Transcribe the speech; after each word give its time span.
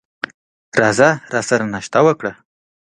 راځه 0.79 1.09
راسره 1.33 1.65
ناشته 1.73 1.99
وکړه! 2.05 2.33